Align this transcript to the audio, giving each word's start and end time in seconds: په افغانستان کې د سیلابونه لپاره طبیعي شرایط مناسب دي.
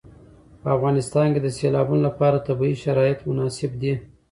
په 0.61 0.67
افغانستان 0.77 1.27
کې 1.33 1.39
د 1.43 1.47
سیلابونه 1.57 2.01
لپاره 2.07 2.45
طبیعي 2.47 2.75
شرایط 2.83 3.19
مناسب 3.29 3.71
دي. 3.81 3.93